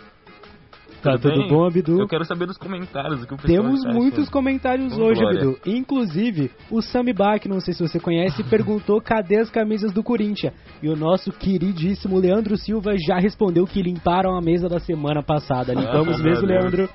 [1.03, 1.49] Tá tudo bem?
[1.49, 2.01] bom, Abdu?
[2.01, 5.39] Eu quero saber dos comentários que o Temos muitos comentários hoje, embora.
[5.41, 5.59] Abdu.
[5.67, 10.53] Inclusive, o Sami Bach, não sei se você conhece, perguntou cadê as camisas do Corinthians.
[10.83, 15.73] E o nosso queridíssimo Leandro Silva já respondeu que limparam a mesa da semana passada.
[15.75, 16.47] Limpamos Ah, mesmo.
[16.47, 16.89] Leandro.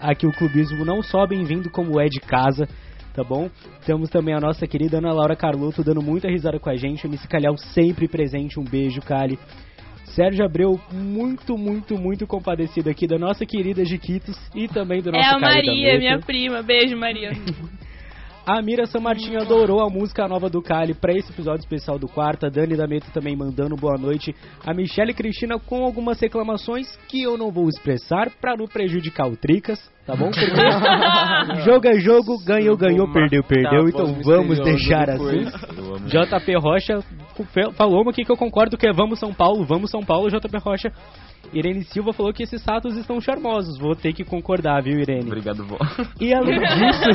[0.00, 2.66] Aqui o clubismo não só bem-vindo como é de casa.
[3.12, 3.50] Tá bom?
[3.84, 7.04] Temos também a nossa querida Ana Laura Carlotto dando muita risada com a gente.
[7.04, 8.58] O MC Calhau sempre presente.
[8.58, 9.36] Um beijo, Cali.
[10.10, 15.24] Sérgio Abreu, muito, muito, muito compadecido aqui da nossa querida Jiquitos e também do nosso
[15.24, 16.62] É a Maria, minha prima.
[16.62, 17.30] Beijo, Maria.
[18.46, 22.08] A Mira San Martinho adorou a música nova do Cali pra esse episódio especial do
[22.08, 22.46] quarta.
[22.46, 24.34] A Dani da Meta também mandando boa noite.
[24.66, 29.36] A Michelle Cristina com algumas reclamações que eu não vou expressar pra não prejudicar o
[29.36, 30.30] Tricas, tá bom?
[30.30, 30.46] Porque
[31.64, 33.88] jogo é jogo, ganhou, ganhou, perdeu, perdeu.
[33.88, 35.44] Então vamos deixar assim.
[36.06, 37.04] JP Rocha
[37.74, 40.58] falou uma aqui que eu concordo que é vamos São Paulo, vamos São Paulo, JP
[40.58, 40.92] Rocha.
[41.52, 43.78] Irene Silva falou que esses status estão charmosos.
[43.78, 45.26] Vou ter que concordar, viu, Irene?
[45.26, 45.78] Obrigado, vó.
[46.20, 47.10] E além disso,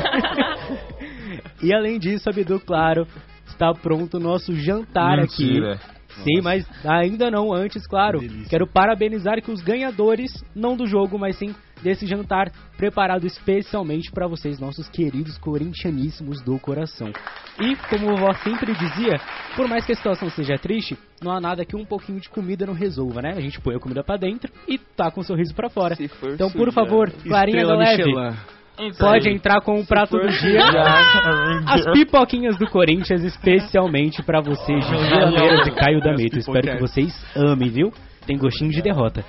[1.63, 3.07] e além disso, Abdu, claro,
[3.47, 5.73] está pronto o nosso jantar Mentira.
[5.75, 5.81] aqui.
[6.23, 8.19] Sim, mas ainda não, antes, claro.
[8.49, 14.27] Quero parabenizar que os ganhadores, não do jogo, mas sim desse jantar preparado especialmente para
[14.27, 17.11] vocês, nossos queridos corintianíssimos do coração.
[17.59, 19.19] E, como a vovó sempre dizia,
[19.55, 22.65] por mais que a situação seja triste, não há nada que um pouquinho de comida
[22.65, 23.33] não resolva, né?
[23.35, 25.95] A gente põe a comida pra dentro e tá com o sorriso pra fora.
[25.95, 28.54] Se for Então, por favor, Clarinha Estrela do Leve, Michelin.
[28.77, 30.61] Então, pode entrar com o prato do dia.
[31.65, 36.39] As pipoquinhas do Corinthians, especialmente pra vocês, Gigi Lameiras e Caio D'Ameto.
[36.39, 37.93] Espero que vocês amem, viu?
[38.27, 39.23] Tem gostinho de derrota.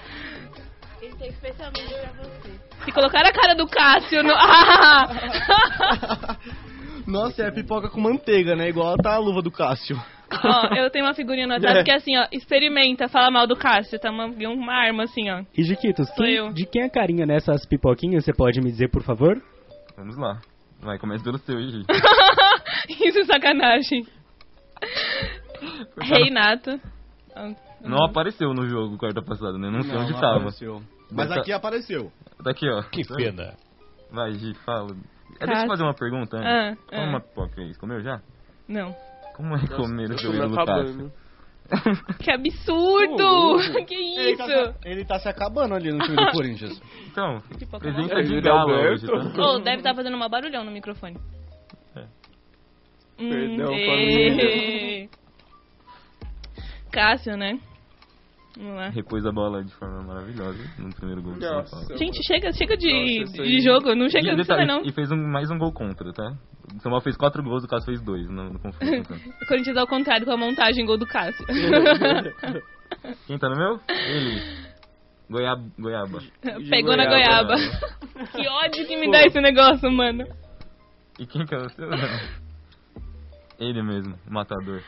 [1.00, 2.50] Esse é especialmente pra você.
[2.84, 4.32] Se colocar a cara do Cássio no.
[7.06, 8.68] Nossa, é pipoca com manteiga, né?
[8.68, 9.96] Igual tá a luva do Cássio.
[10.44, 12.26] Ó, eu tenho uma figurinha no WhatsApp que é assim, ó.
[12.32, 13.98] Experimenta, fala mal do Cássio.
[13.98, 15.42] Tá uma, uma arma assim, ó.
[15.56, 19.02] E Jiquitos, quem- de quem é a carinha nessas pipoquinhas, você pode me dizer, por
[19.02, 19.40] favor?
[19.96, 20.38] Vamos lá.
[20.80, 21.84] Vai, começa pelo seu, Gigi.
[23.06, 24.06] Isso é sacanagem.
[25.98, 26.80] Reinato.
[27.82, 29.70] Não apareceu no jogo quarta passada, né?
[29.70, 30.36] Não sei onde não tava.
[30.36, 30.82] apareceu.
[31.10, 32.12] Mas aqui tá- apareceu.
[32.42, 32.82] Daqui, ó.
[32.82, 33.54] Que pena.
[34.10, 34.90] Vai, Gi, fala.
[34.90, 35.46] É, Cássio.
[35.46, 36.48] deixa eu fazer uma pergunta antes.
[36.48, 37.08] Ah, Como ah.
[37.08, 37.78] uma pipoca é isso?
[37.80, 38.20] Comeu já?
[38.68, 38.94] Não.
[39.36, 40.62] Como é comer o Cássio?
[40.62, 41.12] acabando.
[42.20, 43.24] Que absurdo!
[43.24, 44.46] Ô, que Ele isso?
[44.46, 46.80] tá, ele tá se acabando ali no time do Corinthians.
[47.10, 47.42] Então,
[47.80, 48.92] presença de É, Alberto.
[49.16, 49.42] hoje, tá?
[49.42, 51.16] Oh, deve estar fazendo um barulhão no microfone.
[51.96, 52.00] É.
[53.18, 53.86] Hum, Perdão, ê.
[53.86, 55.08] família.
[56.92, 57.58] Cássio, né?
[58.56, 58.88] Vamos lá.
[58.88, 61.76] Repôs a bola de forma maravilhosa no primeiro gol do São Nossa.
[61.76, 61.98] Paulo.
[61.98, 64.82] Gente, chega, chega de, Nossa, de jogo, não chega de detalhe, não.
[64.82, 66.32] e fez um- mais um gol contra, tá?
[66.74, 69.14] O São Paulo fez quatro gols, o Cássio fez dois no, no confronto.
[69.42, 71.44] O Corinthians ao contrário com a montagem gol do Cássio.
[73.26, 73.80] Quem tá no meu?
[73.88, 74.40] Ele.
[75.28, 75.62] Goiaba.
[75.78, 76.18] Goiaba.
[76.70, 77.56] Pegou na goiaba.
[78.32, 80.24] que ódio que me dá esse negócio, mano.
[81.18, 81.88] E quem que é o seu?
[83.58, 84.82] Ele mesmo, o matador.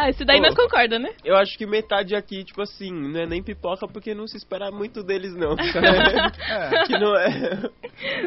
[0.00, 1.12] Ah, esse daí nós concorda, né?
[1.24, 4.70] Eu acho que metade aqui, tipo assim, não é nem pipoca porque não se espera
[4.70, 5.56] muito deles, não.
[6.48, 6.84] É.
[6.84, 7.70] que não é.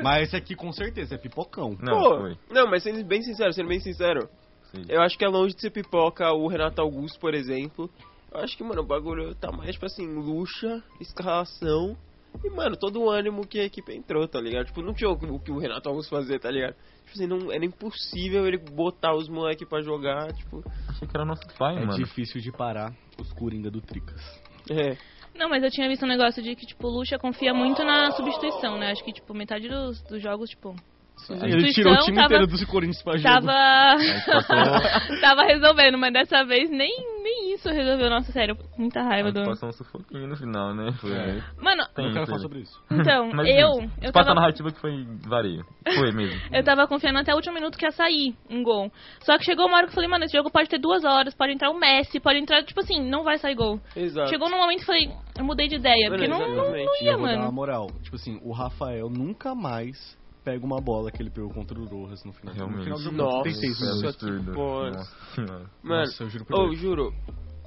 [0.03, 1.77] Mas esse aqui com certeza é pipocão.
[1.81, 2.37] Não, Pô, foi.
[2.49, 4.27] não, mas sendo bem sincero, sendo bem sincero,
[4.73, 4.83] Sim.
[4.89, 7.89] eu acho que é longe de ser pipoca o Renato Augusto, por exemplo.
[8.33, 11.95] Eu acho que, mano, o bagulho tá mais, tipo assim, luxa, escalação.
[12.43, 14.65] E, mano, todo o ânimo que a equipe entrou, tá ligado?
[14.67, 16.73] Tipo, não tinha o que o Renato Augusto fazer, tá ligado?
[16.73, 20.63] Tipo assim, não, era impossível ele botar os moleques pra jogar, tipo.
[20.89, 21.93] Achei que era nosso pai, É mano.
[22.03, 24.21] difícil de parar os Coringa do Tricas.
[24.69, 24.95] É.
[25.35, 28.11] Não, mas eu tinha visto um negócio de que, tipo, o Lucha confia muito na
[28.11, 28.91] substituição, né?
[28.91, 30.75] Acho que, tipo, metade dos, dos jogos, tipo...
[31.29, 33.45] Ele tirou o time tava- inteiro dos Corinthians pra jogo.
[33.45, 33.97] Tava.
[35.21, 36.91] tava resolvendo, mas dessa vez nem
[37.61, 38.09] isso resolveu.
[38.09, 39.49] Nossa, sério, muita raiva Mas do.
[39.49, 40.91] passou um sufoquinho no final, né?
[40.99, 41.11] Foi.
[41.13, 41.43] É.
[41.61, 42.83] Mano, Tem Eu quero falar sobre isso.
[42.91, 43.73] então, Mas, eu.
[43.81, 45.63] gente, Eu Passa a tava, narrativa que foi vareio.
[45.95, 46.39] Foi mesmo.
[46.51, 48.91] eu tava confiando até o último minuto que ia sair um gol.
[49.21, 51.33] Só que chegou uma hora que eu falei, mano, esse jogo pode ter duas horas,
[51.35, 53.79] pode entrar o Messi, pode entrar, tipo assim, não vai sair gol.
[53.95, 54.29] Exato.
[54.29, 56.75] Chegou num momento que eu falei, eu mudei de ideia, Mano, porque não, não, não
[57.01, 57.51] ia, eu vou dar uma mano.
[57.53, 57.87] moral.
[58.01, 62.23] Tipo assim, o Rafael nunca mais pega uma bola que ele pegou contra o Rojas
[62.25, 63.15] no final, no final do jogo.
[63.15, 63.43] Nossa.
[63.43, 64.55] 36 Foi minutos.
[64.55, 65.41] Nossa.
[65.41, 66.79] Mano, Nossa, eu juro por Ô, Deus.
[66.79, 67.13] juro.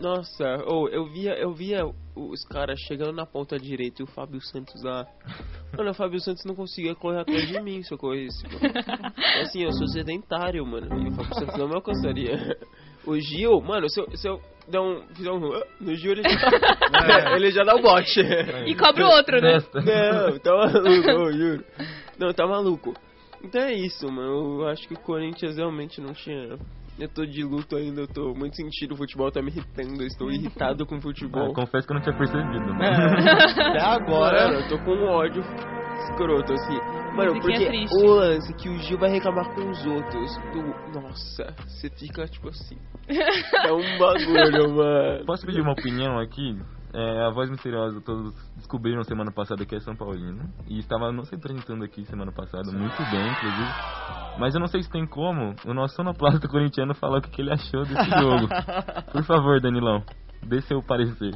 [0.05, 1.81] Nossa, ô, eu via, eu via
[2.15, 5.07] os caras chegando na ponta direita e o Fábio Santos lá.
[5.75, 8.61] Mano, o Fábio Santos não conseguia correr atrás de mim se eu corresse, mano.
[9.41, 10.87] Assim, eu sou sedentário, mano.
[11.03, 12.37] E o Fábio Santos não me alcançaria.
[13.07, 15.41] O Gil, mano, se eu, se eu der um, fizer um.
[15.81, 18.21] No Gil ele já, ele já dá o bote.
[18.67, 19.59] E cobra o outro, né?
[19.73, 21.65] Não, tá maluco, ô, juro.
[22.19, 22.95] Não, tá maluco.
[23.43, 24.61] Então é isso, mano.
[24.61, 26.59] Eu acho que o Corinthians realmente não tinha.
[26.99, 28.93] Eu tô de luto ainda, eu tô muito sentido.
[28.95, 31.53] O futebol tá me irritando, eu estou irritado com o Ah, futebol.
[31.53, 32.71] confesso que eu não tinha percebido.
[32.73, 35.43] Até agora, eu tô com um ódio
[36.11, 36.79] escroto, assim.
[37.17, 37.95] Mano, Musiquinha porque triste.
[37.97, 40.37] o lance que o Gil vai reclamar com os outros.
[40.53, 41.01] Do...
[41.01, 42.77] Nossa, você fica tipo assim.
[43.09, 45.25] É um bagulho, mano.
[45.27, 46.57] Posso pedir uma opinião aqui?
[46.97, 50.49] É, a voz misteriosa todos descobriram semana passada que é São Paulino.
[50.69, 53.71] E estava nos representando aqui semana passada, muito bem, inclusive.
[54.39, 57.43] Mas eu não sei se tem como o nosso sonoplasta corintiano falar o que, que
[57.43, 58.47] ele achou desse jogo.
[59.11, 60.05] Por favor, Danilão,
[60.45, 61.35] dê seu parecer.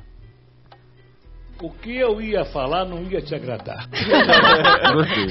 [1.60, 3.88] O que eu ia falar não ia te agradar.
[4.94, 5.26] Gostei.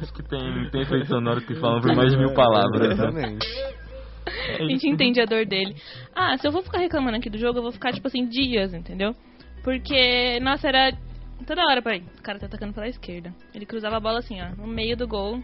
[0.00, 2.96] Acho que tem, tem efeitos sonoros que falam por mais de mil palavras.
[3.12, 3.38] Né?
[4.58, 5.74] A gente entende a dor dele.
[6.14, 8.74] Ah, se eu vou ficar reclamando aqui do jogo, eu vou ficar, tipo assim, dias,
[8.74, 9.14] entendeu?
[9.62, 10.92] Porque, nossa, era
[11.46, 13.34] toda hora, peraí, o cara tá atacando pela esquerda.
[13.54, 15.42] Ele cruzava a bola assim, ó, no meio do gol.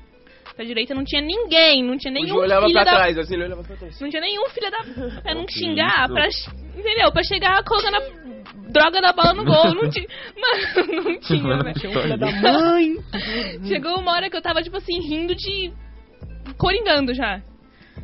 [0.55, 2.97] Pra direita não tinha ninguém, não tinha O nenhum Gil olhava filho pra da...
[2.97, 4.01] trás, assim, ele olhava pra trás.
[4.01, 5.23] Não tinha nenhum filho da...
[5.23, 6.29] Pra não xingar, pra...
[6.77, 7.11] Entendeu?
[7.11, 9.75] Pra chegar colocando a droga da bola no gol.
[9.75, 10.07] Não tinha...
[10.37, 11.75] Mano, não tinha, velho.
[11.75, 12.97] que filha da mãe!
[13.67, 15.73] Chegou uma hora que eu tava, tipo assim, rindo de...
[16.59, 17.41] Coringando já.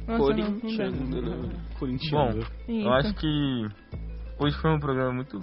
[0.09, 0.51] Nossa, não,
[0.91, 1.59] não dá.
[2.11, 2.31] Bom,
[2.69, 3.67] eu acho que
[4.39, 5.39] hoje foi um programa muito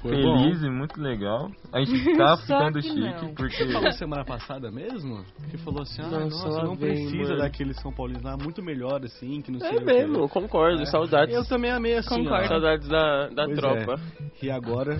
[0.00, 0.66] Foi feliz bom.
[0.66, 1.50] e muito legal.
[1.72, 3.34] A gente tá ficando que chique, não.
[3.34, 3.56] porque...
[3.64, 5.24] Você falou semana passada mesmo?
[5.50, 7.38] Que falou assim, ah, Nossa, nossa, não vem, precisa mano.
[7.38, 10.80] daquele São Paulino lá, muito melhor assim, que não sei É o mesmo, eu concordo,
[10.82, 10.86] É.
[10.86, 11.34] saudades.
[11.34, 12.44] Eu também amei assim, Concordo.
[12.44, 12.48] ó.
[12.48, 14.00] Saudades da, da Pois tropa.
[14.20, 14.46] é.
[14.46, 14.96] E agora...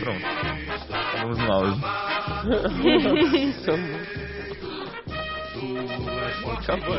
[0.00, 0.22] Pronto.
[1.20, 1.80] Vamos no áudio.
[6.58, 6.94] Acabou.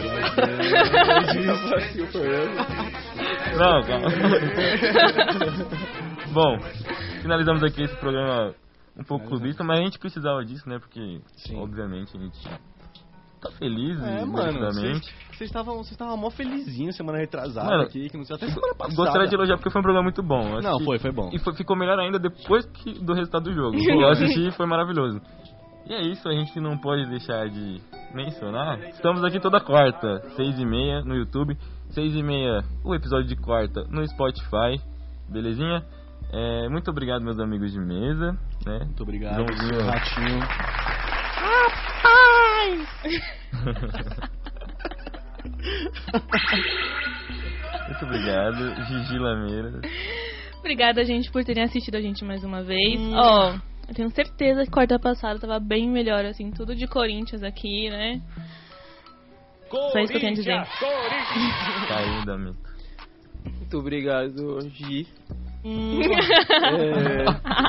[3.58, 4.08] Não, calma.
[6.34, 6.58] Bom,
[7.22, 8.54] finalizamos aqui esse programa
[8.98, 10.80] um pouco clubista, mas a gente precisava disso, né?
[10.80, 11.20] Porque,
[11.56, 12.38] obviamente, a gente
[13.42, 14.70] tá feliz É, mano,
[15.32, 15.50] vocês
[15.92, 18.96] estavam mó felizinhos semana retrasada Mano, aqui, que não sei, até semana passada.
[18.96, 20.44] Gostaria de elogiar porque foi um programa muito bom.
[20.44, 21.30] Não, assisti- foi, foi bom.
[21.34, 23.76] E foi- ficou melhor ainda depois que, do resultado do jogo.
[23.90, 25.20] Eu assisti e foi maravilhoso.
[25.86, 27.82] E é isso, a gente não pode deixar de
[28.14, 28.80] mencionar.
[28.90, 31.58] Estamos aqui toda quarta, seis e meia no YouTube,
[31.90, 34.80] seis e meia o episódio de quarta no Spotify,
[35.30, 35.84] belezinha?
[36.32, 38.80] É, muito obrigado meus amigos de mesa, né?
[38.86, 39.82] Muito obrigado, Joãozinho.
[39.86, 40.40] ratinho.
[47.88, 49.82] muito obrigado, Gigi Lameira.
[50.60, 53.00] Obrigada, gente, por terem assistido a gente mais uma vez.
[53.14, 53.56] Ó,
[53.92, 58.22] eu tenho certeza que quarta passada tava bem melhor, assim, tudo de Corinthians aqui, né?
[59.70, 60.64] Só isso que eu tenho a dizer.
[61.90, 62.56] Tá Dami.
[63.44, 65.08] Muito obrigado, Gi.
[65.66, 66.00] Hum.
[66.02, 67.26] É,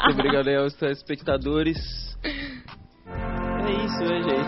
[0.06, 2.16] muito obrigado aí aos telespectadores.
[2.22, 4.46] É isso, né, gente?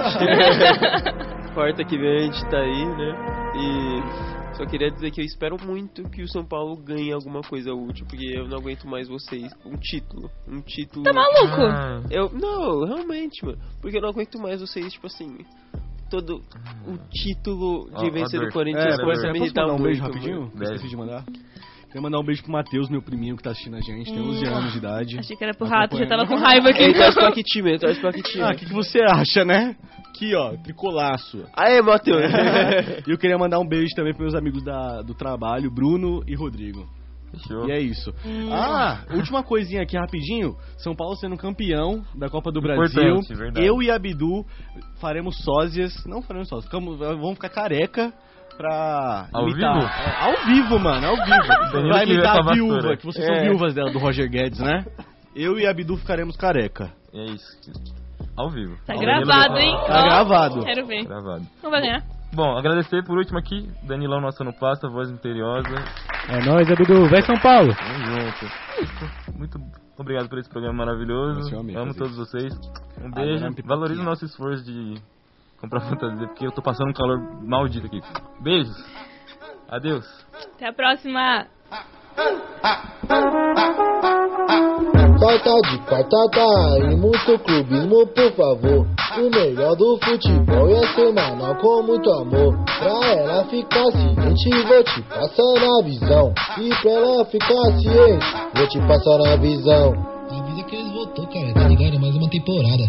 [1.54, 3.14] Quarta que vem a gente tá aí, né?
[3.56, 7.72] E só queria dizer que eu espero muito que o São Paulo ganhe alguma coisa
[7.72, 9.52] útil, porque eu não aguento mais vocês.
[9.66, 10.30] Um título.
[10.48, 11.04] Um título.
[11.04, 11.62] Tá maluco?
[11.62, 13.58] Ah, Eu, não, realmente, mano.
[13.80, 15.38] Porque eu não aguento mais vocês, tipo assim.
[16.10, 16.36] Todo
[16.86, 20.02] o título de ó, vencer do Corinthians É, começa a me irritar mandar um beijo
[20.02, 20.50] rapidinho?
[20.54, 20.64] Deve.
[20.74, 21.24] Esqueci de mandar.
[21.86, 24.44] Queria mandar um beijo pro Matheus, meu priminho que tá assistindo a gente, tem 11
[24.44, 24.54] Hum.
[24.54, 25.18] anos de idade.
[25.18, 26.82] Achei que era pro rato, já tava com raiva aqui.
[26.82, 27.70] Ele traz pra que time?
[27.70, 28.42] Ele traz pra que time?
[28.44, 29.76] Ah, o que, que você acha, né?
[30.14, 31.44] Aqui, ó, tricolaço.
[31.56, 32.22] Aê, Matheus!
[33.06, 36.34] E eu queria mandar um beijo também pros meus amigos da, do trabalho, Bruno e
[36.36, 36.86] Rodrigo.
[37.32, 37.68] Fechou.
[37.68, 38.14] E é isso.
[38.24, 38.48] Hum.
[38.52, 40.54] Ah, última coisinha aqui rapidinho.
[40.78, 43.16] São Paulo sendo campeão da Copa do Brasil.
[43.28, 43.66] Verdade.
[43.66, 44.46] Eu e Abdu
[45.00, 45.92] faremos sósias.
[46.06, 48.12] Não faremos sósias, ficamos- vamos ficar careca
[48.56, 49.74] pra Ao imitar.
[49.74, 49.86] vivo?
[49.86, 51.88] É, ao vivo, mano, ao vivo.
[51.92, 52.96] Vai imitar a a viúva, vassoura.
[52.96, 53.34] que vocês É.
[53.34, 54.84] são viúvas dela, do Roger Guedes, né?
[55.34, 56.92] Eu e Abdu ficaremos careca.
[57.12, 57.58] É isso.
[58.36, 58.76] Ao vivo.
[58.86, 59.58] Tá Ao gravado, vivo.
[59.66, 59.76] hein?
[59.86, 60.64] Tá Ó, gravado.
[60.64, 61.04] Quero ver.
[61.04, 61.44] Gravado.
[61.62, 62.02] Não vai ganhar.
[62.32, 65.68] Bom, agradecer por último aqui, Danilão Nossa no Pasta, voz misteriosa.
[66.28, 67.08] É nóis, Abdu.
[67.08, 67.72] Vai São Paulo.
[67.76, 69.38] Tamo junto.
[69.38, 69.58] Muito
[69.96, 71.54] obrigado por esse programa maravilhoso.
[71.54, 72.52] É amigo, Amo todos vocês.
[73.00, 73.46] Um Agora beijo.
[73.46, 73.62] é.
[73.64, 74.94] Valorize o nosso esforço de
[75.60, 78.00] comprar fantasia, porque eu tô passando um calor maldito aqui.
[78.42, 78.74] Beijos.
[79.70, 80.04] Adeus.
[80.56, 81.46] Até a próxima.
[85.18, 88.86] Quarta de quartada e muito clubismo, por favor.
[89.16, 92.54] O melhor do futebol é semanal com muito amor.
[92.78, 96.34] Pra ela ficar ciente, vou te passar na visão.
[96.58, 99.92] E pra ela ficar ciente, vou te passar na visão.
[100.30, 101.94] Avisa que eles voltou, cara, tá ligado?
[101.94, 102.84] É mais uma temporada.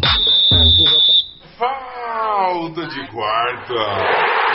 [1.58, 4.55] Falta de quarta.